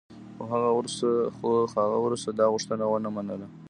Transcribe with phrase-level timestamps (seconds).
[0.35, 0.43] خو
[1.79, 3.47] هغه ورسره دا غوښتنه و نه منله.